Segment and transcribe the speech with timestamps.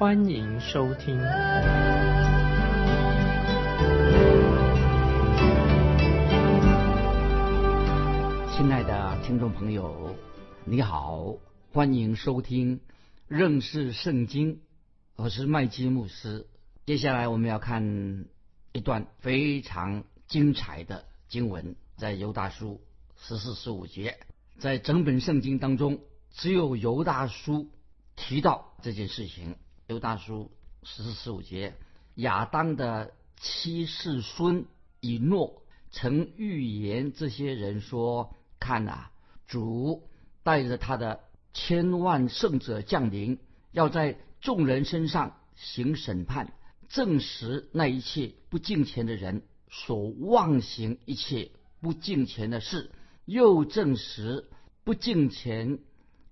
[0.00, 1.14] 欢迎收听。
[8.50, 10.16] 亲爱的听众朋友，
[10.64, 11.34] 你好，
[11.74, 12.80] 欢迎收听
[13.28, 14.60] 认识圣经，
[15.16, 16.46] 我是麦基牧师。
[16.86, 18.24] 接下来我们要看
[18.72, 21.76] 一段非常精彩的经文。
[21.98, 22.80] 在犹大书
[23.18, 24.18] 十四十五节，
[24.58, 26.00] 在整本圣经当中，
[26.32, 27.68] 只有犹大书
[28.16, 29.56] 提到这件事情。
[29.90, 30.52] 犹大书
[30.84, 31.74] 十四十五节，
[32.14, 34.66] 亚当的七世孙
[35.00, 39.10] 以诺曾预言这些人说：“看呐，
[39.48, 40.08] 主
[40.44, 43.40] 带着他的千万圣者降临，
[43.72, 46.52] 要在众人身上行审判，
[46.88, 51.50] 证实那一切不敬虔的人所妄行一切。”
[51.82, 52.92] 不敬虔的事，
[53.24, 54.48] 又证实
[54.84, 55.80] 不敬虔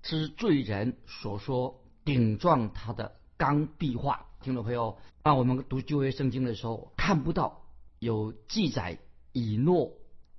[0.02, 4.26] 之罪人所说顶撞他的刚壁画。
[4.42, 7.62] 听众朋友，当我们读旧约圣经的时候，看不到
[7.98, 8.98] 有记载
[9.32, 9.92] 以诺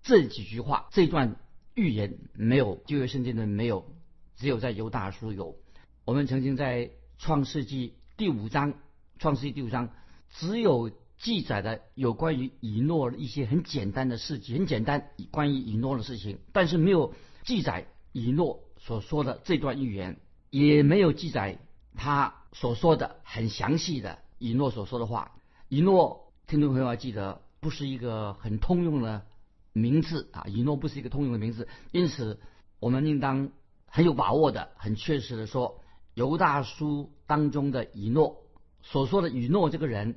[0.04, 1.38] 这几句话，这段
[1.74, 3.86] 预言没有旧约圣经的没有，
[4.36, 5.56] 只有在犹大书有。
[6.06, 8.76] 我们曾经在创世纪第五章，
[9.18, 9.90] 创世纪第五章
[10.30, 10.92] 只有。
[11.22, 17.14] 记载的有关于以诺一些很简单的事情，很简单关于以诺的事情，但是没有
[17.44, 21.60] 记载以诺所说的这段预言，也没有记载
[21.96, 25.34] 他所说的很详细的以诺所说的话。
[25.68, 29.26] 以诺，听众朋友要记得，不是一个很通用的
[29.74, 32.40] 名字啊，以诺不是一个通用的名字，因此
[32.80, 33.50] 我们应当
[33.86, 35.82] 很有把握的、很确实的说，
[36.14, 38.44] 犹大书当中的以诺
[38.82, 40.16] 所说的以诺这个人。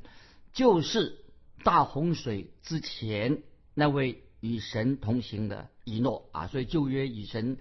[0.55, 1.25] 就是
[1.65, 3.43] 大洪水之前
[3.73, 7.57] 那位与神同行的以诺啊，所以旧约与神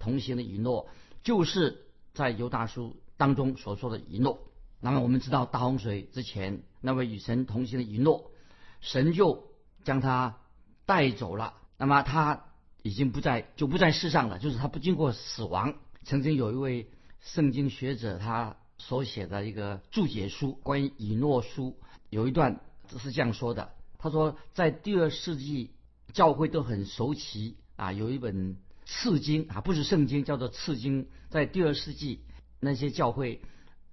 [0.00, 0.88] 同行的以诺，
[1.22, 4.48] 就是在犹大书当中所说的以诺。
[4.80, 8.32] 那么我们知道大洪水之前那位与神同行的以诺，
[8.80, 9.46] 神就
[9.84, 10.40] 将他
[10.86, 11.54] 带走了。
[11.78, 12.46] 那么他
[12.82, 15.76] 已经不在，就不在世上了，就是他不经过死亡。
[16.02, 16.90] 曾经有一位
[17.20, 21.78] 圣经学者他所写的一个注解书，关于以诺书。
[22.10, 22.60] 有一段
[22.98, 25.70] 是这样说的，他说在第二世纪
[26.12, 31.06] 教会都很熟悉啊，有一本次经啊，不是圣经，叫做次经。
[31.30, 32.20] 在第二世纪
[32.62, 33.42] 那些教会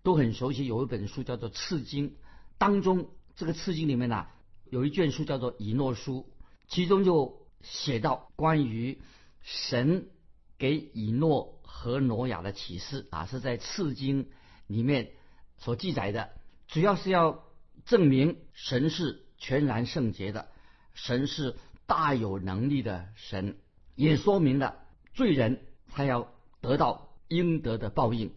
[0.03, 2.15] 都很熟悉，有一本书叫做次经，
[2.57, 4.27] 当中这个次经里面呢，
[4.69, 6.31] 有一卷书叫做以诺书，
[6.67, 9.01] 其中就写到关于
[9.41, 10.07] 神
[10.57, 14.29] 给以诺和挪亚的启示啊，是在次经
[14.67, 15.11] 里面
[15.57, 16.29] 所记载的，
[16.67, 17.43] 主要是要。
[17.85, 20.49] 证明神是全然圣洁的，
[20.93, 21.55] 神是
[21.87, 23.57] 大有能力的神，
[23.95, 24.75] 也说明了
[25.13, 26.31] 罪人他要
[26.61, 28.31] 得到应得的报应。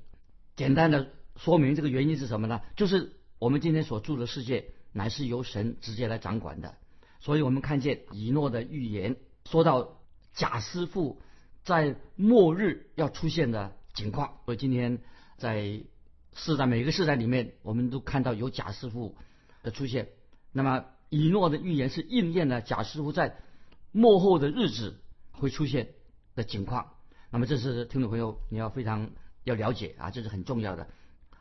[0.62, 2.60] 简单的说明这个原因是什么呢？
[2.76, 6.76] 就是我们今天所住的世界乃是由神直接来掌管的，
[7.18, 10.00] 所以我们看见以诺的预言说到
[10.34, 11.20] 贾师傅
[11.64, 14.38] 在末日要出现的情况。
[14.44, 15.00] 所以今天
[15.36, 15.82] 在
[16.32, 19.16] 世代每个世代里面，我们都看到有贾师傅。
[19.64, 20.08] 的出现，
[20.50, 23.36] 那么以诺的预言是应验了贾师傅在
[23.92, 25.00] 末后的日子
[25.30, 25.90] 会出现
[26.34, 26.94] 的情况。
[27.30, 29.12] 那么这是听众朋友你要非常
[29.44, 30.88] 要了解啊，这是很重要的。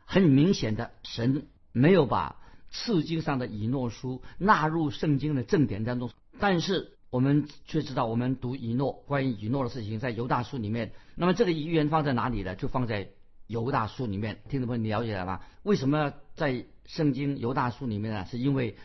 [0.04, 2.36] 很明显的，神没有把
[2.70, 10.92] 次经上的以诺书纳入圣经的正典当中，但是我们却知道，我们读以诺关于以诺的事情在犹大书里面。
[11.14, 12.54] 那么这个预言放在哪里呢？
[12.54, 13.10] 就放在
[13.46, 14.42] 犹大书里面。
[14.48, 15.40] 听众朋友，你了解了吗？
[15.62, 16.64] 为什么在？
[16.84, 18.76] 圣经犹大书里面呢，是因为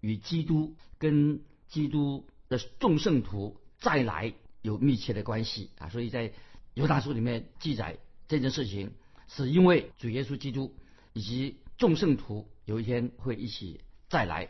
[0.00, 6.34] 与基督跟基督的众圣徒再来有密切的关系啊，所以在
[6.74, 7.96] 犹大书里面记载
[8.28, 8.92] 这件事情，
[9.28, 10.74] 是因为主耶稣基督
[11.12, 14.48] 以及众圣徒有一天会一起再来，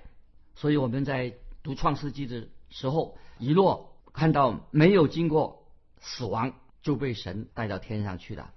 [0.55, 5.67] 所以我们在读创世纪的时候，一诺看到没有经过
[6.01, 8.53] 死亡就被神带到天上去了。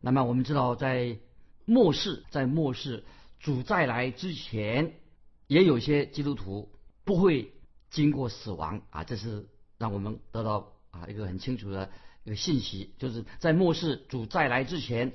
[0.00, 1.18] 那么我们知道在
[1.64, 3.04] 末世，在末世。
[3.40, 5.00] 主再来之前，
[5.48, 6.70] 也有些基督徒
[7.02, 7.52] 不会
[7.90, 9.48] 经过死亡啊，这是
[9.78, 11.90] 让我们得到啊一个很清楚的
[12.24, 15.12] 有信息，就是在末世主再来之前，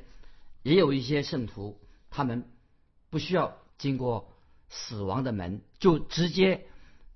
[0.63, 2.49] 也有一些圣徒他们
[3.09, 4.33] 不需要经过
[4.69, 6.65] 死亡的门，就直接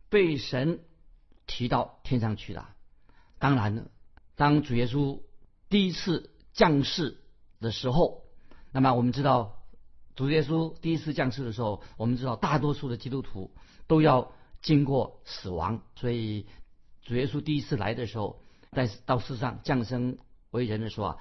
[0.10, 0.80] 被神
[1.46, 2.74] 提到天上去了。
[3.40, 3.90] 当然了，
[4.36, 5.22] 当主耶稣
[5.68, 7.18] 第一次降世
[7.60, 8.24] 的时候，
[8.72, 9.66] 那么我们知道，
[10.16, 13.52] 主耶稣第一次降世的时候，我们知道大多数的基督徒
[13.88, 16.46] 都要经过死亡，所以
[17.02, 18.41] 主耶稣第一次来的时候，
[18.72, 20.18] 在到世上降生
[20.50, 21.18] 为人的时候啊，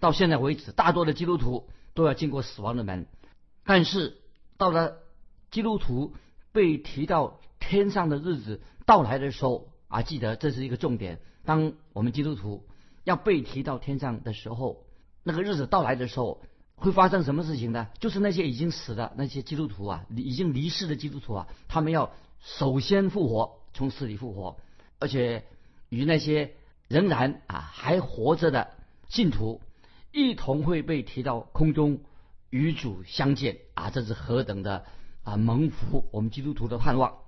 [0.00, 3.06] 到现在为止，大多的基督徒都要经过死亡的门。
[3.62, 4.16] 但是
[4.56, 4.96] 到了
[5.50, 6.14] 基督徒
[6.52, 11.20] 被提到天上的日子到来的时候啊，记得这是一个重点。
[11.44, 12.66] 当我们基督徒
[13.04, 14.86] 要被提到天上的时候，
[15.22, 16.40] 那个日子到来的时候，
[16.74, 17.88] 会发生什么事情呢？
[18.00, 24.56] 就是那些已经死的那些基督徒啊，已经离世的基督徒啊，他们要首先复活，从死里复活，
[24.98, 25.44] 而且
[25.90, 26.54] 与那些
[26.88, 28.70] 仍然啊还活着的
[29.08, 29.60] 信徒
[30.12, 32.00] 一同会被提到空中。
[32.50, 34.84] 与主相见啊，这是何等的
[35.24, 36.04] 啊蒙福！
[36.12, 37.18] 我们基督徒的盼望，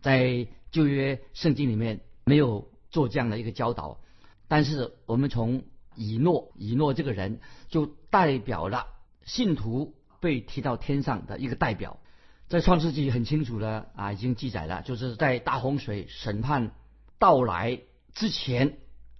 [0.00, 3.98] 在旧约圣经里面没有做这样的一个教导，
[4.46, 5.64] 但是我们从
[5.96, 8.86] 以诺，以诺这个人就代表了
[9.24, 11.98] 信徒被提到天上的一个代表，
[12.46, 16.70] 在创世纪很清楚的啊已经记载了，就是在大洪水审判
[17.18, 17.80] 到来
[18.14, 18.78] 之前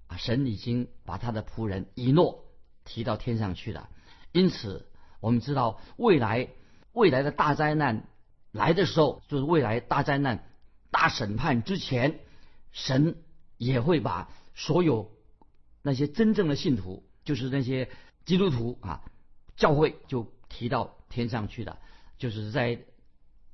[0.09, 2.45] 啊，神已经把他的仆人以诺
[2.85, 3.89] 提到天上去了，
[4.33, 4.87] 因此。
[5.19, 6.51] 我们知道，未来
[6.93, 8.07] 未来的大灾难
[8.53, 10.45] 来的时候，就是未来大灾难
[10.91, 12.21] 大审判之前，
[12.71, 13.17] 神
[13.57, 15.11] 也会把所有
[15.83, 17.89] 那些真正的信徒，就是那些
[18.27, 19.03] 基督徒啊，
[19.57, 21.79] 教会就提到天上去的，
[22.19, 22.79] 就是在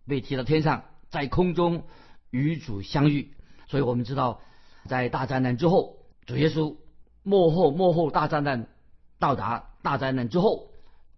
[0.06, 1.86] 被提到天上，在空中
[2.30, 3.32] 与主相遇。
[3.68, 4.40] 所以我们知道，
[4.88, 6.76] 在大灾难之后，主耶稣
[7.22, 8.68] 幕后幕后大灾难
[9.18, 10.68] 到达大灾难之后。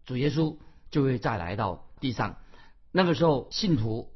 [0.06, 0.58] 主耶稣
[0.90, 2.36] 就会再来到地上，
[2.92, 4.12] 那个时候信徒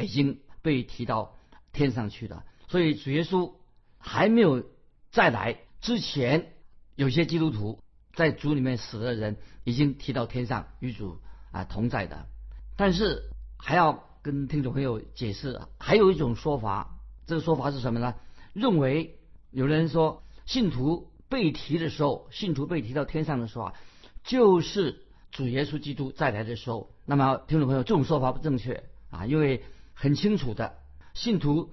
[0.00, 1.34] 已经被提到
[1.72, 2.44] 天上去了。
[2.68, 3.52] 所以主耶稣
[3.98, 4.64] 还没有
[5.10, 6.52] 再来之前，
[6.94, 7.80] 有些基督徒
[8.14, 11.18] 在主里面死的人已经提到天上与主
[11.50, 12.28] 啊同在的。
[12.76, 13.24] 但是
[13.58, 18.14] 还要跟听众朋友解释，还有一种说法，这个说法是什么呢？
[18.52, 19.18] 认为
[19.54, 23.74] 有人说信徒被提的时候，信徒被提到天上的时候啊，
[24.22, 25.00] 就是。
[25.34, 30.76] 主耶稣基督再来的时候，那么听众朋友，这种说法不正确啊，因为很清楚的，
[31.12, 31.72] 信徒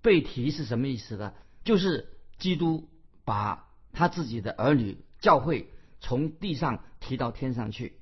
[0.00, 1.34] 被提是什么意思呢？
[1.64, 2.06] 就是
[2.38, 2.88] 基督
[3.24, 7.98] 把他自己的儿女教会从地上提到天上去，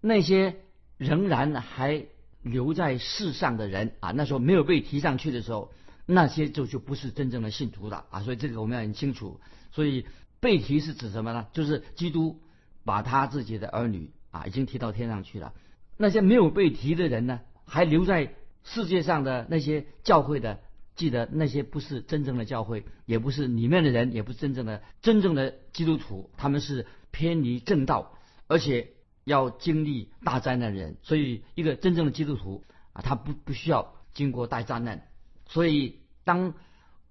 [0.00, 0.56] 那些
[0.96, 2.06] 仍然还
[2.40, 5.70] 留在世上的人啊，那时候没有被提上去的时候，
[6.06, 9.40] 那些就就不是真正的信徒了啊，所以这个我们要很清楚。
[9.72, 10.06] 所以
[10.40, 11.46] 被提是指什么呢？
[11.52, 12.40] 就是基督
[12.84, 14.10] 把他自己的儿女。
[14.32, 15.54] 啊，已经提到天上去了。
[15.96, 20.60] 那些没有被提的人呢，还留在世界上的那些教会的，
[20.94, 28.90] 记得那些不是真正的教会，也不是里面的人，也不是真正的真正的基督徒，他们是偏离正道，而且
[29.24, 30.98] 要经历大灾难的人。
[31.02, 32.62] 所以，一个真正的基督徒
[32.92, 35.08] 啊，他不不需要经过大灾难。
[35.48, 36.54] 所以，当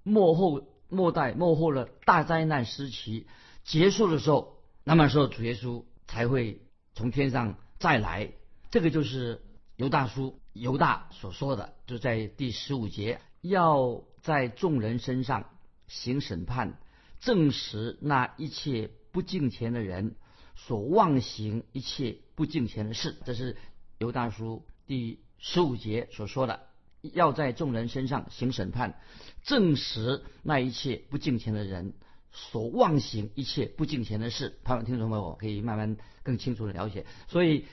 [0.03, 3.27] 末后末代末后的大灾难时期
[3.63, 6.61] 结束的时候，那么时候主耶稣才会。
[6.97, 8.31] 从天上再来，
[8.71, 9.41] 这个就是
[9.75, 15.49] 犹大叔犹大所说的，就在第十五节，要在众人身上
[15.89, 16.79] 行审判，
[17.19, 20.15] 证实那一切不敬虔的人
[20.55, 23.17] 所妄行一切不敬虔的事。
[23.25, 23.57] 这是
[23.97, 26.64] 犹大叔第十五节所说的，
[27.13, 28.99] 要在众人身上行审判，
[29.43, 31.93] 证实那一切不敬虔的人。
[32.37, 37.05] 所妄行一切不敬虔的事，盼望听众朋友可以慢慢更清楚的了解。
[37.29, 37.65] 所以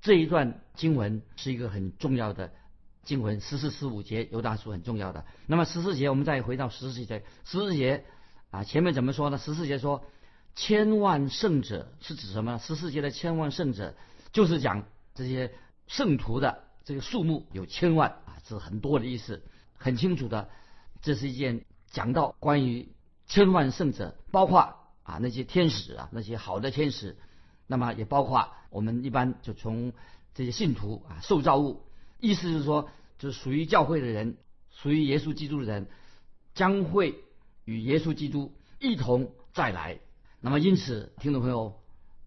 [0.00, 2.52] 这一段经文是一个很重要的
[3.04, 5.24] 经文，十四十五节犹大书很重要的。
[5.46, 8.06] 那么十四节，我们再回到十四节，十四节
[8.50, 9.38] 啊，前面怎么说呢？
[9.38, 10.04] 十四节说
[10.56, 12.58] 千万圣者是指什么？
[12.58, 13.94] 十四节的千万圣者
[14.32, 15.52] 就是讲这些
[15.86, 18.16] 圣徒的这个数目有千万，
[18.48, 19.42] 是很多的意思，
[19.76, 20.48] 很清楚的。
[21.02, 22.88] 这是一件讲到关于。
[23.30, 24.58] 千万圣者，包括
[25.02, 27.18] 啊那些天使啊那些好的天使，
[27.66, 29.92] 那么也包括我们一般就从
[30.32, 31.82] 这些信徒啊受造物，
[32.20, 32.88] 意思是说，
[33.18, 34.38] 就是属于教会的人，
[34.70, 35.88] 属于耶稣基督的人，
[36.54, 37.22] 将会
[37.66, 40.00] 与耶稣基督一同再来。
[40.40, 41.78] 那么因此，听众朋友，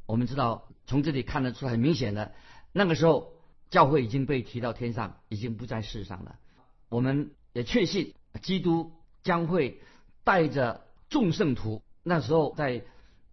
[0.05, 2.31] 我们知道从这里看得出很明显的，
[2.73, 3.33] 那个时候
[3.71, 6.37] 教会已经被提到天上，已经不在世上了。
[6.89, 8.13] 我们也确信
[8.43, 8.91] 基督
[9.23, 9.81] 将会
[10.23, 10.85] 带着。
[11.11, 12.85] 众圣徒那时候在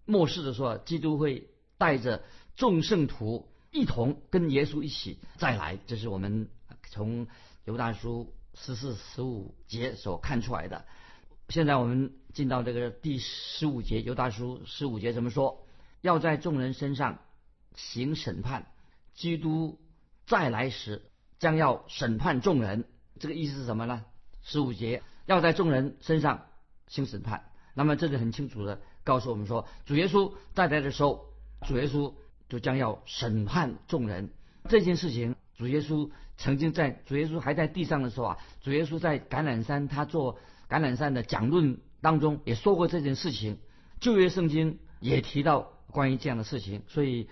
[0.04, 2.24] 末世的时候，基督会带着
[2.56, 5.78] 众圣徒一同跟耶稣一起再来。
[5.86, 6.48] 这是我们
[6.90, 7.28] 从
[7.64, 10.86] 犹大书十四、十五节所看出来的。
[11.50, 15.64] 现在我们进到这个第十五节，犹大书十五节怎么说？
[16.00, 17.20] 要在众人身上
[17.76, 18.66] 行审判，
[19.14, 19.78] 基督
[20.28, 22.84] 再来时将要审判众人。
[23.18, 24.04] 这个意思是什么呢？
[24.42, 26.46] 十五节要在众人身上
[26.86, 31.24] 行审判，那么这里很清楚的告诉我们说，主耶稣再来的时候，
[31.66, 32.14] 主耶稣
[32.48, 34.30] 就将要审判众人。
[34.68, 43.58] 这件事情，主耶稣曾经在主耶稣还在地上的时候啊，主耶稣在橄榄山他做橄榄山的讲论当中也说过这件事情，
[43.98, 45.72] 旧约圣经也提到。
[45.90, 47.30] 关于这样的事情，所以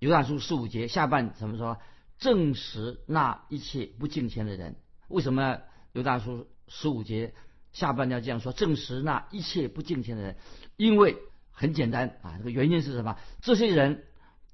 [0.00, 1.78] 犹大书十五节下半怎么说？
[2.18, 4.76] 证实那一切不敬虔的人。
[5.08, 5.60] 为什么
[5.92, 7.34] 刘大叔十五节
[7.72, 8.52] 下半段这样说？
[8.52, 10.36] 证实那一切不敬虔的人，
[10.76, 11.16] 因为
[11.50, 13.16] 很简单啊，这个原因是什么？
[13.40, 14.04] 这些人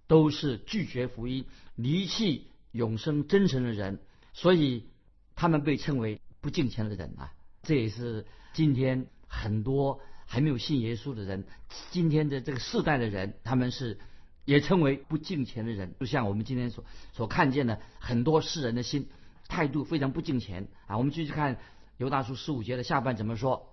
[0.07, 4.01] 都是拒绝福音、离弃永生真诚的人，
[4.33, 4.89] 所以
[5.35, 7.33] 他们被称为不敬虔的人啊。
[7.63, 10.01] 这也是今天很多。
[10.25, 11.45] 还没有信耶稣的人，
[11.91, 13.99] 今天的这个世代的人，他们是
[14.45, 19.09] 也称为不敬虔的人，就像我们今天所所看见的很多世人的心
[19.49, 20.99] 态度非常不敬虔啊。
[20.99, 21.59] 我们继续看
[21.97, 23.69] 犹大书十五节的下半怎么说？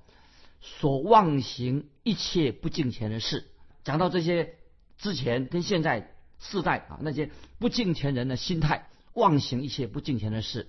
[0.62, 3.48] 所妄行一切不敬虔的事，
[3.84, 4.56] 讲到这些
[4.98, 10.68] 之前跟现在世代啊那些不敬虔人的心态，妄行一切不敬虔的事，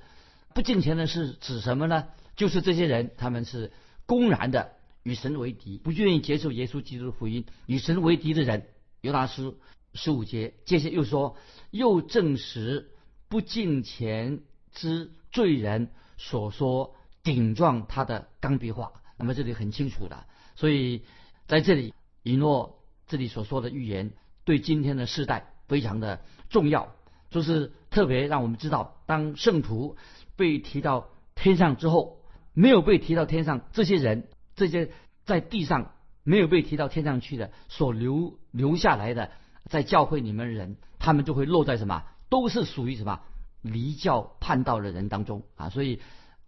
[0.55, 2.09] 不敬虔的事指什么呢？
[2.37, 3.73] 就是这些人他们是
[4.07, 4.73] 公然的。
[5.03, 8.67] 与神为敌，不愿意接受耶稣基督的福音，与神为敌的人，
[9.01, 9.59] 犹大书
[9.95, 11.37] 十五节，接着又说，
[11.71, 12.91] 又证实
[13.29, 14.41] 不敬虔
[14.73, 18.93] 之罪人所说顶撞他的钢笔话。
[19.17, 21.05] 那么这里很清楚的，所以
[21.47, 24.13] 在这里以诺这里所说的预言，
[24.45, 26.95] 对今天的世代非常的重要，
[27.31, 29.97] 就是特别让我们知道，当圣徒
[30.37, 32.23] 被提到天上之后，
[32.55, 34.29] 没有被提到天上，这些人。
[34.57, 34.91] 这些
[35.25, 39.31] 在地上没有被提到天上去的，所留留下来的，
[39.67, 42.05] 在教会里面的人，他们就会落在什么？
[42.29, 43.21] 都是属于什么
[43.63, 45.69] 离教叛道的人当中啊！
[45.69, 46.01] 所以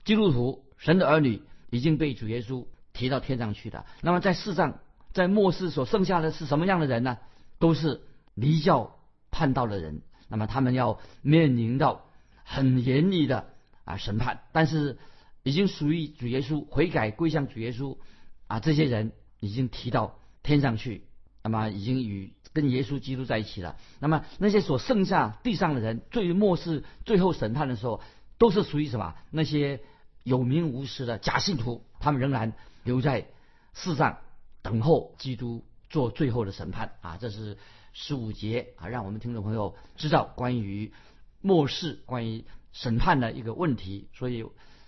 [0.05, 3.85] 基督徒、神的儿女已经被主耶稣提到天上去的。
[4.01, 4.79] 那么在世上，
[5.13, 7.19] 在末世所剩下的是什么样的人呢？
[7.59, 8.03] 都是
[8.35, 8.97] 离教
[9.31, 10.03] 叛道的人。
[10.29, 12.07] 那么他们要面临到
[12.45, 13.47] 很严厉的
[13.85, 14.99] 啊审判，但是。
[15.45, 17.99] 已经属于主耶稣悔改归向主耶稣
[18.47, 21.03] 啊，这些人已经提到天上去，
[21.43, 23.77] 那么已经与跟耶稣基督在一起了。
[24.01, 28.01] 那么那些所剩下地上的人，最末世最后审判的时候，
[28.39, 29.15] 都是属于什么？
[29.31, 29.81] 那些
[30.23, 33.27] 有名无实的假信徒，他们仍然留在
[33.75, 34.19] 世上
[34.63, 37.19] 等候基督做最后的审判啊。
[37.21, 37.59] 这是
[37.93, 40.93] 十五节啊，让我们听众朋友知道关于
[41.41, 44.45] 末世、关于审判的一个问题，所以。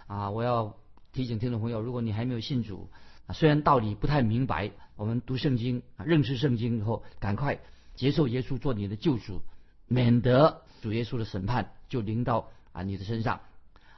[0.07, 0.77] 啊，我要
[1.15, 2.91] 提醒听众朋友，如果你还没有信主，
[3.33, 7.61] 虽然道理不太明白，我们读圣经啊，认识圣经以后，赶快
[7.95, 9.43] 接受耶稣做你的救主，
[9.87, 13.41] 免得主耶稣的审判就临到啊你的身上。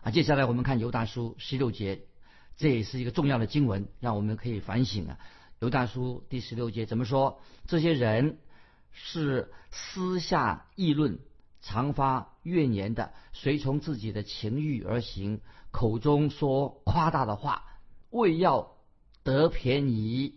[0.02, 2.02] 啊，接下来我们看犹大书十六节，
[2.56, 5.18] 这也是一个重要的经文，让我们可以反省啊。
[5.60, 7.40] 犹大书第十六节怎么说？
[7.66, 8.38] 这些人
[8.92, 11.18] 是私下议论。
[11.62, 15.40] 常发怨言的，随从自己的情欲而行，
[15.72, 17.64] 口中说夸大的话，
[18.10, 18.76] 为要
[19.24, 20.36] 得便宜，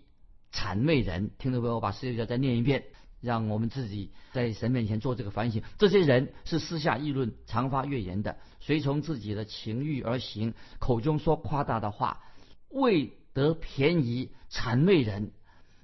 [0.51, 1.31] 谄媚人。
[1.37, 1.75] 听到没有？
[1.75, 2.85] 我把十六节再念一遍，
[3.21, 5.61] 让我们自己在神面前做这个反省。
[5.77, 12.23] 这些人是私下议论、常发怨言的，随从自己的情欲而行，口中说夸大的话，
[12.69, 15.31] 为得便宜，谄媚人。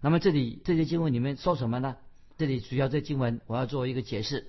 [0.01, 1.97] 那么这里这些经文里面说什么呢？
[2.37, 4.47] 这里主要这经文我要做一个解释。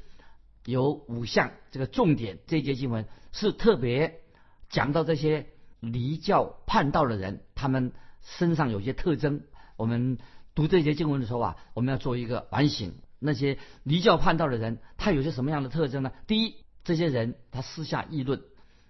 [0.65, 4.21] 有五项这个重点，这节经文是特别
[4.69, 5.47] 讲到这些
[5.79, 7.93] 离教叛道的人，他们
[8.23, 9.43] 身上有些特征。
[9.77, 10.19] 我们
[10.55, 12.95] 读这节经文的时候啊，我们要做一个反省。
[13.19, 16.13] 那些离教叛道的人，他有些什么样的特征呢？
[16.27, 18.43] 第一，这些人他私下议论，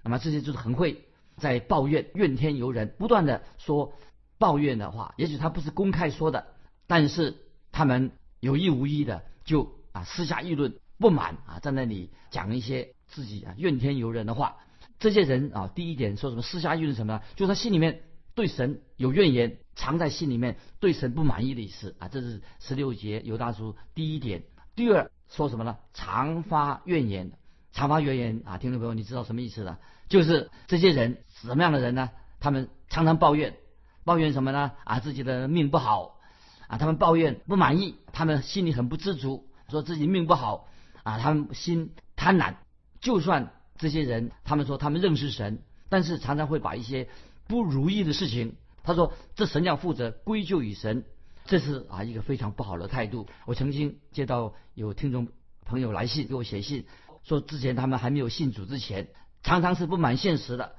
[0.02, 1.05] 那么这些就是很会
[1.37, 3.95] 在抱怨、怨天尤人，不断的说
[4.38, 5.14] 抱怨的话。
[5.16, 6.47] 也许他不是公开说的，
[6.87, 7.37] 但是
[7.71, 10.75] 他们有意无意的就啊私下议论。
[10.99, 14.57] 不满啊，在那里讲一些自己啊怨天尤人的话。
[14.99, 17.23] 这些人啊，第一点说什么私下议论什么呢？
[17.35, 18.00] 就是他心里面
[18.37, 22.09] 对神有怨言，藏在心里面，对神不满意的意思啊。
[22.09, 24.45] 这是十六节犹大书第一点。
[24.76, 25.78] 第二说什么呢？
[25.95, 27.33] 常发怨言，
[27.73, 29.78] 常发怨言啊，听众朋友，你知道什么意思呢？
[30.11, 32.11] 就是这些人什么样的人呢？
[32.38, 33.57] 他们常常抱怨，
[34.05, 34.73] 抱怨什么呢？
[34.85, 36.21] 啊，自己的命不好
[36.69, 40.69] 啊，他们抱怨不满意，他们心里很不知足，说自己命不好。
[41.05, 42.57] 啊，他们心贪婪，
[43.00, 47.09] 就算这些人，他们说他们认识神，但是常常会把一些
[47.49, 51.05] 不如意的事情，他说这神要负责归咎于神，
[51.45, 53.26] 这是啊一个非常不好的态度。
[53.47, 55.29] 我曾经接到有听众
[55.65, 56.87] 朋友来信给我写信，
[57.23, 59.09] 说之前他们还没有信主之前，
[59.43, 60.75] 常常是不满现实的，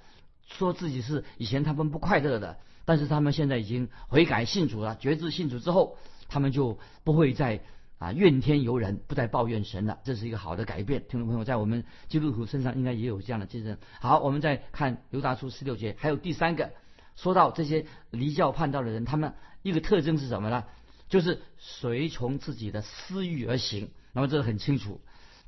[0.48, 5.98] 说自己是以前他们不快乐的，但是他们现在已经悔改信主了，觉知信主之后，
[6.28, 7.62] 他们就不会再。
[8.00, 11.04] 啊，怨天尤人，不再抱怨神了，这是一个好的改变。
[11.10, 13.78] 听众朋友，在我们基督徒身上应该也有这样的见证。
[14.00, 16.74] 好，我们再看犹大书十六节，还有第三个，
[17.16, 20.66] 说到这些离教叛道的人，他们一个特征是什么呢？
[21.10, 23.90] 就是随从自己的私欲而行。
[24.14, 25.02] 那么这个很清楚，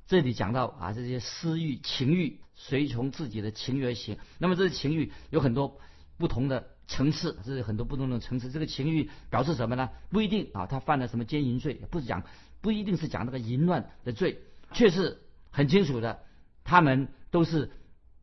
[0.07, 4.17] 这里讲到啊，这些私欲、情欲，随从自己的情欲而行。
[4.39, 5.79] 那么这些情欲有很多
[6.17, 6.67] 不同的。
[6.89, 8.49] 层次，这是很多不同的层次。
[8.49, 9.91] 这个情欲表示什么呢？
[10.09, 12.23] 不一定啊，他犯了什么奸淫罪，不是讲，
[12.61, 14.39] 不一定是讲那个淫乱的罪，
[14.73, 15.19] 却是
[15.51, 16.21] 很清楚的，
[16.63, 17.69] 他们都是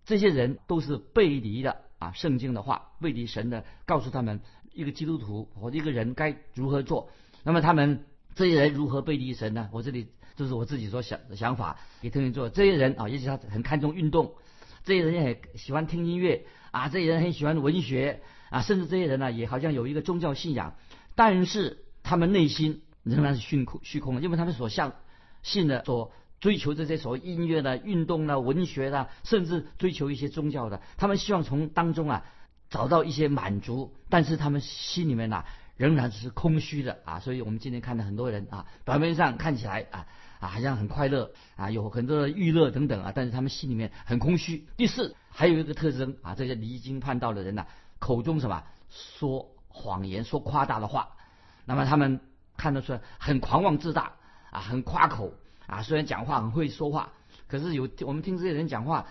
[0.04, 4.40] 这些人都是背离的啊，圣经的话，背离神的，告诉他们
[4.74, 7.10] 一个基督徒或者一个人该如何做。
[7.44, 8.04] 那么他们
[8.34, 9.70] 这些人如何背离神呢？
[9.72, 12.50] 我这里就是我自己所想的想法，给听人做。
[12.50, 14.34] 这些人啊，也许他很看重运动，
[14.82, 18.22] 这些人也喜欢听音乐啊，这些人很喜欢文学。
[18.50, 20.74] 啊，甚至这些人呢，也好像有一个宗教信仰，
[21.14, 24.94] 但是他们内心仍然是虚空虚空的，因为他们所向
[25.42, 32.24] 信的、所追求这些所谓音乐的、运动的、文学的，甚至追求一些宗教的，他们希望从当中啊
[32.68, 35.44] 找到一些满足，但是他们心里面呐
[35.76, 37.20] 仍然是空虚的啊。
[37.20, 40.06] 所以我们今天看到很多人啊，表面上看起来啊
[40.40, 44.66] 啊好像很快乐啊，有很多的娱乐等等啊，但是他们心里面很空虚。
[44.76, 47.66] 第四，还有一个特征啊，这些离经叛道的人呐。
[47.98, 51.16] 口中什么说谎言、说夸大的话，
[51.64, 52.20] 那么他们
[52.56, 54.12] 看得出来很狂妄自大
[54.50, 55.32] 啊，很夸口
[55.66, 55.82] 啊。
[55.82, 57.12] 虽然讲话很会说话，
[57.48, 59.06] 可是有我们听这些人讲话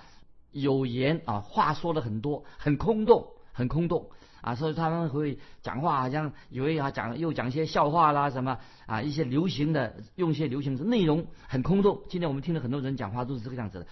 [0.52, 4.10] 有言啊，话说的很多，很空洞，很空洞
[4.42, 4.56] 啊。
[4.56, 12.02] 所以他们会讲话好像以为啊讲又讲一些笑话啦什么啊，一些流行的用一些流行的内容很空洞。
[12.10, 13.88] 今天我们听了很多人讲话都是这个样子的，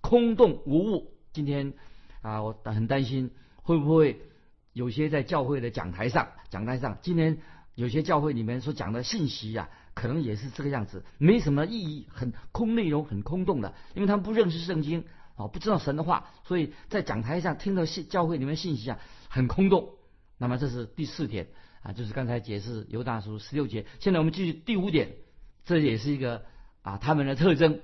[0.00, 1.12] 空洞无物。
[1.32, 1.74] 今天
[2.22, 3.32] 啊，我很担心。
[3.66, 4.20] 会不会
[4.72, 7.38] 有些在教会的讲台上，讲台上，今天
[7.74, 19.94] 有些教会里面所讲的信息呀，可能也是这个样子，没什么意义，很空，内容很空洞的，因为他们不认识圣经啊，不知道神的话，所以在讲台上听到信教会里面信息啊，很空洞。
[20.38, 21.48] 那么这是第四点
[21.82, 23.84] 啊，就是刚才解释犹大书十六节。
[23.98, 25.16] 现在我们继续第五点，
[25.64, 26.44] 这也是一个
[26.82, 27.80] 啊他们的特征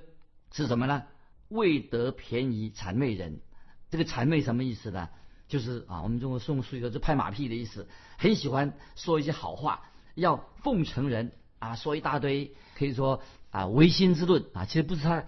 [0.53, 1.03] 是什么呢？
[1.49, 3.41] 未得便宜谄媚人。
[3.89, 5.09] 这个谄媚什么意思呢？
[5.53, 7.87] 就是啊，我们中国送书一个是拍马屁的意思，
[8.17, 9.81] 很喜欢说一些好话，
[10.15, 15.25] 要奉承人啊，说一大堆，可以说啊唯心之论啊，其实不是他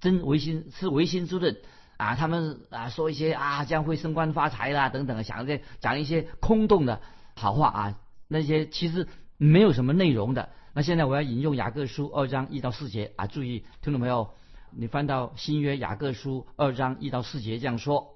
[0.00, 1.58] 真唯心，是唯心之论
[1.98, 2.16] 啊。
[2.16, 7.02] 他们啊说一些啊将会升官发财啦等等，想这讲一些空洞的
[7.36, 10.48] 好话啊，那些其实没有什么内容的。
[10.72, 14.30] 那现在我要引用雅各书二章一到四节啊，注意听众朋友，
[14.70, 18.14] 你翻到新约雅各书二章一到四节这样说。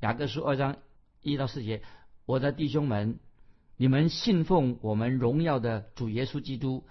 [0.00, 0.76] 雅各书二章
[1.22, 1.82] 一到四节，
[2.24, 3.18] 我的弟兄们，
[3.76, 6.84] 你们信奉我们荣耀的主耶稣基督，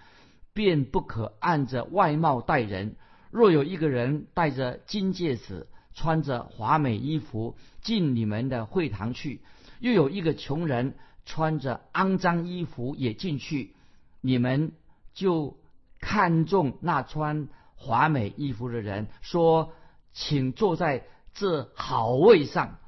[0.51, 2.97] 便不可按着外貌待人。
[3.31, 9.41] 若有一个人戴着金戒指，穿着华美衣服进你们的会堂去，
[9.79, 13.73] 又有一个穷人穿着肮脏衣服也进去，
[14.19, 14.73] 你们
[15.13, 15.57] 就
[16.01, 19.71] 看中那穿华美衣服的人，说
[20.11, 22.79] ：“请坐在这好位上。”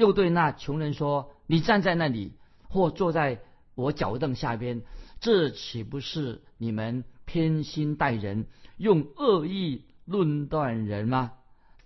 [0.00, 2.32] 又对那穷人说：“你站在那里，
[2.70, 3.40] 或坐在
[3.74, 4.80] 我脚凳下边，
[5.20, 8.46] 这岂不是你们偏心待人，
[8.78, 11.32] 用恶意论断人吗？”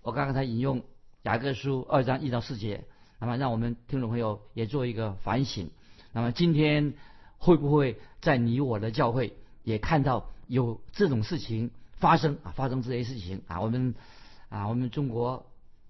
[0.01, 0.83] 我刚刚才引用
[1.23, 2.85] 雅各书二章一到四节，
[3.19, 5.69] 那么让我们听众朋友也做一个反省。
[6.13, 6.93] 那么今天
[7.37, 12.53] 会不会在你我的教会也看到有这种事情发生啊？
[12.55, 13.59] 发生这些事情啊？
[13.59, 13.93] 我们
[14.47, 15.45] 啊，我们中国。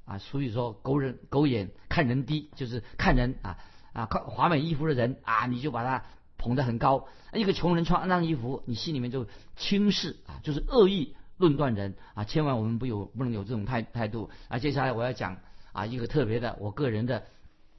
[0.06, 3.58] 啊，所以说“狗人狗眼看人低”，就是看人啊
[3.91, 6.06] 啊，看华美衣服的人啊，你就把他
[6.38, 12.24] 捧得很高；一个穷人穿肮脏衣服，你心里面就轻视啊，就是恶意论断人啊。
[12.24, 14.60] 千万我们不有不能有这种态态度啊。
[14.60, 15.38] 接下来我要讲
[15.72, 17.26] 啊一个特别的我个人的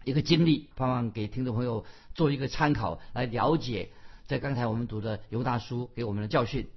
[0.02, 3.90] 一个经历，盼望给听众朋友做一个参考，来了解
[4.26, 6.68] 在刚才我们读的尤大叔给我们的教训。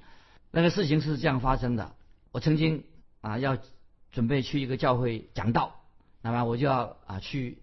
[0.51, 1.95] 那个事情是这样发生的，
[2.31, 2.83] 我曾经
[3.21, 3.57] 啊要。
[4.11, 5.81] 准备去一个教会讲道，
[6.21, 7.59] 那么我就要啊去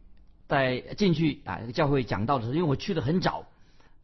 [0.48, 3.46] 在进去啊一个教会讲道的时候，因为我去的很早，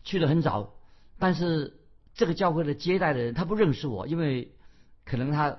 [0.04, 0.72] 去的很早，
[1.18, 1.78] 但是
[2.14, 4.52] 这个教会的接待的人他不认识我，因为
[5.04, 5.58] 可能他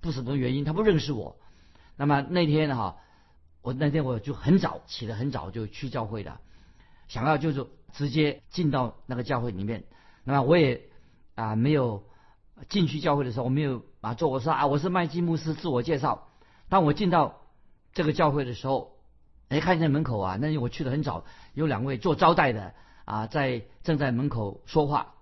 [0.00, 1.36] 不什么原因，他不认识我。
[1.96, 2.96] 那么那天哈，
[3.62, 6.40] 我那天我就很早起得很早就去教会了，
[7.08, 9.84] 想要就是直接进到那个教会里面。
[10.24, 10.82] 那么我也
[11.36, 12.02] 啊没有
[12.68, 16.28] 进去教会的时候，我没有啊做我说啊我是麦基牧师自我介绍。
[16.68, 17.40] 当我进到
[17.92, 18.92] 这个教会的时候，
[19.48, 25.14] 哎看见门口啊，那我去的很早，有两位做招待的啊在正在门口说话。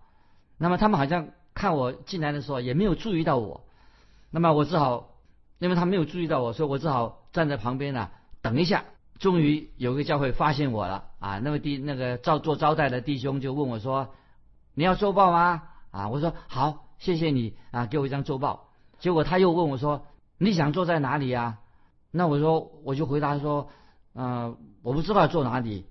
[0.58, 3.64] 那么他们好像看我进来的时候也没有注意到我，
[4.30, 5.08] 那么我只好。
[5.58, 8.82] 因为他没有注意到我，所以我只好站在旁边呢，等一下。
[9.20, 11.38] 终于有个教会发现我了啊！
[11.38, 14.12] 那位弟那个招做招待的弟兄就问我说
[14.74, 18.70] ：“你要周报吗？”啊，我说：“好，谢谢你啊，给我一张周报。”
[19.02, 20.06] 结果他又问我说
[20.38, 21.58] ：“你想坐在哪里呀？”
[22.12, 23.68] 那我说我就回答说
[24.14, 25.86] ：“嗯，我不知道坐哪里。”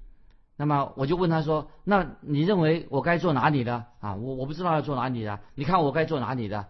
[0.56, 6.68] 那么我就问他说：“那你认为我该坐哪里的？”啊，我我不知道要坐哪里的，你看我该坐哪里的？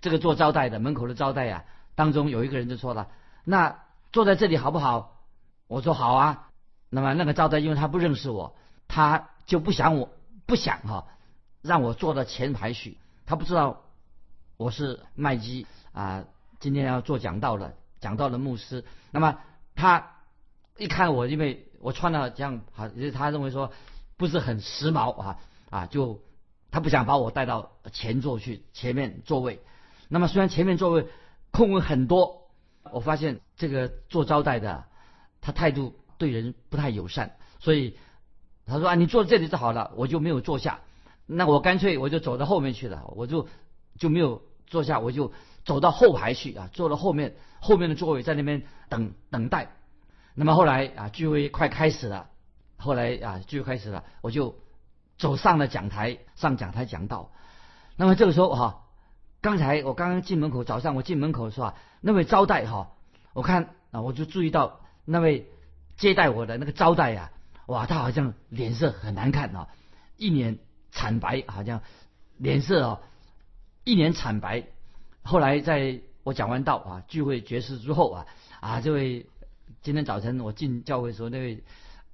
[0.00, 1.64] 这个做招待的门口的招待呀。
[1.94, 3.06] 当中有一个人就说了
[3.46, 3.78] ：“那
[4.10, 5.12] 坐在这里好不好？”
[5.68, 6.48] 我说：“好啊。”
[6.90, 8.56] 那么那个招待因为他不认识我，
[8.88, 10.08] 他就不想我
[10.44, 11.06] 不想哈
[11.62, 12.98] 让我坐到前排去。
[13.26, 13.83] 他不知道
[14.56, 16.24] 我是麦基啊，
[16.60, 18.84] 今天要做讲道的讲道的牧师。
[19.10, 19.38] 那么
[19.74, 20.12] 他
[20.78, 23.72] 一看我，因为我穿的这样好，他认为说
[24.16, 25.38] 不是很时髦啊
[25.70, 26.20] 啊，就
[26.70, 29.60] 他不想把我带到前座去前面座位。
[30.08, 31.06] 那么虽然前面座位。
[31.56, 32.48] 空位很多，
[32.90, 34.86] 我发现这个做招待的，
[35.40, 37.96] 他态度对人不太友善，所以
[38.66, 40.80] 他说啊，你坐这里就好了，我就没有坐下。
[41.26, 43.46] 那我干脆我就走到后面去了，我就
[43.98, 45.32] 就没有坐下，我就
[45.64, 49.72] 走到后排去啊，坐到后面后面的座位，在那边等等待。
[50.34, 52.28] 那么后来啊，聚会快开始了，
[52.76, 54.58] 后来啊，聚会开始了，我就
[55.18, 57.32] 走上了讲台，上讲台讲道。
[57.96, 58.80] 那么这个时候哈。
[59.40, 62.92] 刚才我刚刚进门口，早上我进门口的时候，那位招待哈，
[63.34, 65.50] 我看啊，我就注意到那位
[65.98, 67.30] 接待我的那个招待呀，
[67.66, 69.68] 哇，他好像脸色很难看啊，
[70.16, 70.60] 一脸
[70.92, 71.82] 惨白，好像
[72.38, 73.00] 脸色啊，
[73.84, 74.64] 一脸惨白。
[75.22, 78.26] 后来在我讲完道啊，聚会结束之后啊，
[78.60, 79.26] 啊，这位
[79.82, 81.62] 今天早晨我进教会的时候，那位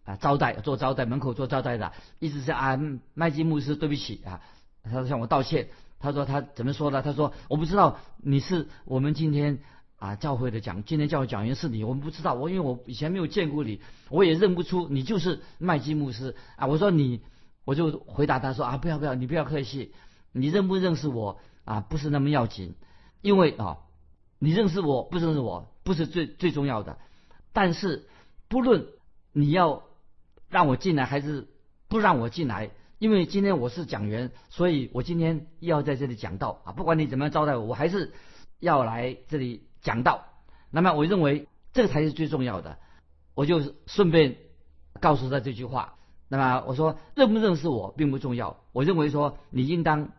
[0.04, 2.78] 啊招待做招待门口做招待的，一直是啊
[3.14, 4.40] 麦基牧师，对不起啊，
[4.82, 5.68] 他向我道歉。
[6.02, 7.02] 他说他怎么说的？
[7.02, 9.58] 他说我不知道你是我们今天
[9.98, 12.32] 啊教会的讲，今天教会讲员是你，我们不知道。
[12.32, 16.66] 我因为我以前没有见过你，我也认不出你就是麦基牧师啊。
[16.66, 17.20] 我说你，
[17.64, 19.92] 我就回答他说啊，不要不要，你不要客气，
[20.32, 22.74] 你认不认识我啊不是那么要紧，
[23.22, 23.78] 因为啊
[24.38, 26.98] 你认识我不认识我不是最最重要的，
[27.52, 28.08] 但是
[28.48, 28.86] 不论
[29.32, 29.82] 你要
[30.48, 31.48] 让我进来还是
[31.88, 32.70] 不让我进来。
[32.98, 36.72] 因为今天我是讲员，所以我今天要在这里讲道啊！
[36.72, 38.12] 不管你怎么样招待我，我还是
[38.58, 40.26] 要来这里讲道。
[40.70, 42.76] 那么我认为这才是最重要的。
[43.34, 44.36] 我就顺便
[45.00, 45.94] 告诉他这句话。
[46.28, 48.58] 那么我说认不认识我并不重要。
[48.72, 50.10] 我认为说你应当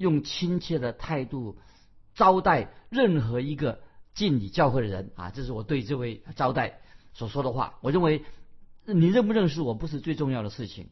[0.00, 1.58] 用亲切的态度
[2.14, 3.80] 招待任何一个
[4.14, 5.28] 进你教会的人啊！
[5.28, 6.80] 这是我对这位招待
[7.12, 7.74] 所说的话。
[7.82, 8.24] 我认为
[8.86, 10.88] 你认不认识我不是最重要的事情。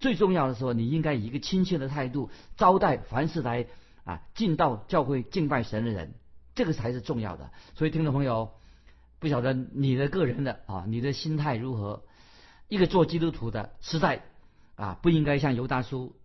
[0.00, 3.68] 最重要的时候，你应该以一个亲切的态度招待凡是来
[4.02, 6.14] 啊进到教会敬拜神的人，
[6.56, 7.52] 这个才是重要的。
[7.76, 8.50] 所以，听众朋友，
[9.20, 12.02] 不晓得你的个人的啊，你的心态如何？
[12.66, 14.24] 一个做基督徒的实在
[14.74, 16.16] 啊，不应该像犹大书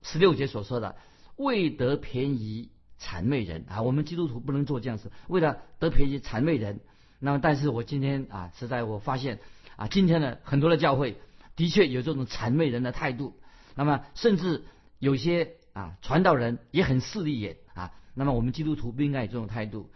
[0.00, 0.96] 十六节所说的，
[1.36, 2.70] 为得便宜
[3.00, 3.82] 谄媚人啊。
[3.82, 6.80] 我们基督徒不能做这样子，为了得便宜谄媚人。
[7.18, 9.40] 那么，但是我今天啊，实在我发现
[9.76, 11.16] 啊，今天的很多的教会。
[11.56, 13.36] 的确有这种谄媚人的态度，
[13.76, 14.64] 那么甚至
[14.98, 17.92] 有些啊传道人也很势利眼啊。
[18.14, 19.88] 那么我们基督徒不应该有这种态度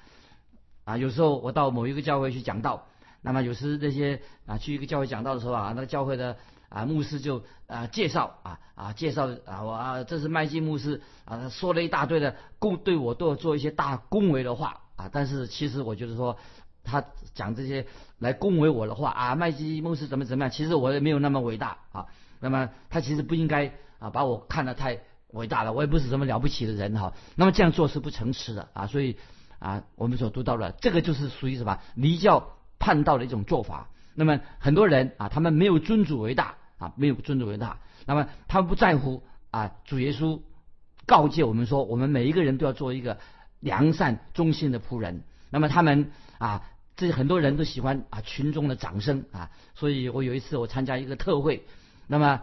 [0.84, 0.96] 啊。
[0.96, 2.86] 有时候我到某一个教会去讲道，
[3.22, 6.36] 那么有时那些啊去一个教会讲道的时候啊，那个教会的
[6.68, 15.08] 啊牧师就啊介绍啊啊介绍啊我啊这是麦基牧师啊，他说了一大堆的恭对我都要做一些大恭维的话啊。
[15.12, 16.38] 但是其实我就是说。
[16.90, 17.04] 他
[17.34, 17.86] 讲这些
[18.18, 20.50] 来恭维我的话啊，麦基牧师怎么怎么样？
[20.50, 22.06] 其实我也没有那么伟大啊。
[22.40, 25.00] 那么他其实不应该啊把我看得太
[25.32, 27.12] 伟大了，我也不是什么了不起的人哈。
[27.34, 28.86] 那么这样做是不诚实的啊。
[28.86, 29.18] 所以
[29.58, 33.90] 啊，我们所读到的这个就是属于什么离教叛道的一种做法。
[34.14, 37.78] 那么很多人啊，他们没有尊主为大啊，没有尊主为大。
[38.06, 40.40] 那么他们不在乎啊，主耶稣
[41.06, 43.18] 告诫我们说，我们每一个人都要做一个
[43.60, 45.22] 良善忠心的仆人。
[45.50, 46.62] 那么他们啊。
[47.00, 51.64] 这很多人都喜欢啊群众的掌声啊，所以我有一次我参加一个特会，
[52.08, 52.42] 那么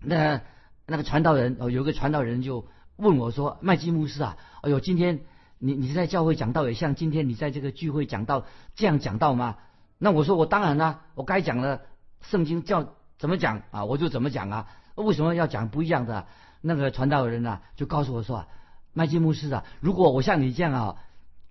[0.00, 0.42] 那
[0.84, 5.20] 那个传道人哦，有个传道人就问我说：“麦基牧师啊，哎呦，今天
[5.58, 9.56] 你你在教会讲道也像今天你在这个聚会讲道这样讲道吗？
[9.96, 11.86] 那我说我当然啦，我该讲的
[12.20, 14.68] 圣经教怎么讲啊，我就怎么讲啊。
[14.96, 16.26] 为什么要讲不一样的？
[16.60, 18.44] 那个传道人呢，就告诉我说，
[18.92, 20.96] 麦基牧师啊，如果我像你这样啊，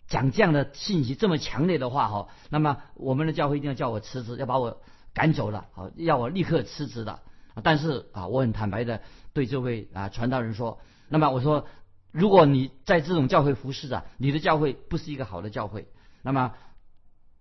[0.07, 4.83] 讲这样的信息这么强烈的话哈，那么我们的教会一定要叫我辞职，要把我
[5.15, 7.21] 赶走了，好，要我立刻辞职的。
[7.63, 9.01] 但是啊，我很坦白的
[9.33, 11.65] 对这位啊传道人说，那么我说，
[12.11, 15.87] 如果你在这种教会服侍啊，你的教会不是一个好的教会。
[16.21, 16.51] 那么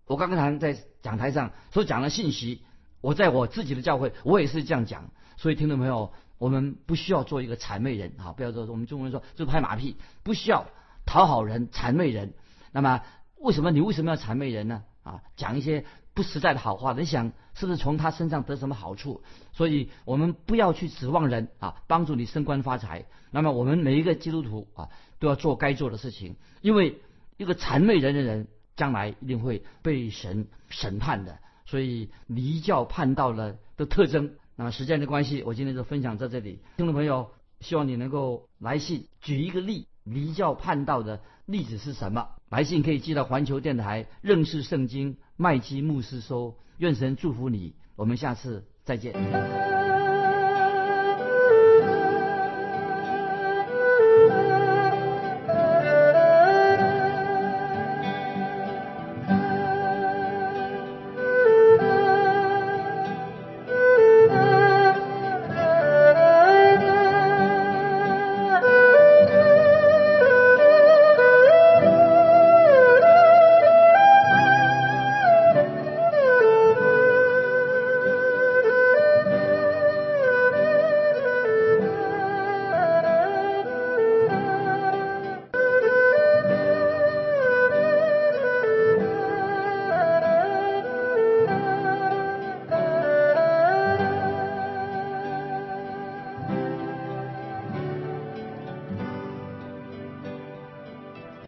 [0.07, 2.63] 我刚刚在讲台上所讲的信息，
[3.03, 5.11] 我在我自己的教会我也是这样讲。
[5.37, 10.67] 所以听众朋友，我们不需要做一个谄媚人啊，不要说我们中国人说就拍马屁，不需要
[11.05, 12.33] 讨好人、谄媚人。
[12.73, 13.03] 那么
[13.37, 14.85] 为什么你为什么要谄媚人呢？
[15.03, 15.85] 啊，讲一些
[16.15, 19.23] 不实在的好话，你想是不是从他身上得什么好处？
[19.53, 23.07] 所以我们不要去指望人啊，帮助你升官发财。
[23.33, 27.01] 那么我们每一个基督徒啊，都要做该做的事情，因为
[27.37, 31.39] 一个谄媚人的人，将来一定会被神审判的。
[31.73, 34.35] 所以离教叛道了的特征。
[34.57, 36.59] 那么时间的关系，我今天就分享在这里。
[36.77, 37.31] 听众朋友，
[37.61, 42.29] 希望你能够来信举一个例，离教叛道的例子是什么？
[42.51, 46.59] 来信可以寄到环球电台认识圣经麦基牧师收。
[46.77, 50.02] 愿神祝福你，我们下次再见。